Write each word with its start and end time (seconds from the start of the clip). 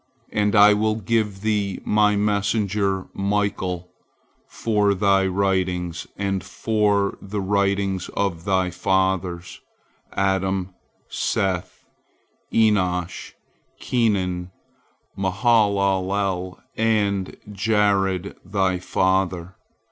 And 0.31 0.55
I 0.55 0.73
will 0.73 0.95
give 0.95 1.41
thee 1.41 1.79
My 1.85 2.15
messenger 2.15 3.05
Michael 3.13 3.91
for 4.47 4.95
thy 4.95 5.27
writings 5.27 6.07
and 6.17 6.43
for 6.43 7.19
the 7.21 7.39
writings 7.39 8.09
of 8.17 8.43
thy 8.43 8.71
fathers, 8.71 9.61
Adam, 10.13 10.73
Seth, 11.07 11.85
Enosh, 12.51 13.33
Kenan, 13.79 14.49
Mahalalel, 15.15 16.59
and 16.75 17.37
Jared 17.53 18.35
thy 18.43 18.79
father. 18.79 19.55